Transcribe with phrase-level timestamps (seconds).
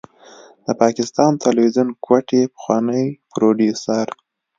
[0.65, 4.07] د پاکستان تلويزيون کوټې پخوانی پروديوسر